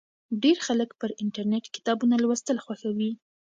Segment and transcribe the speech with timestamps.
[0.43, 3.11] ډیر خلک پر انټرنېټ کتابونه لوستل خوښوي.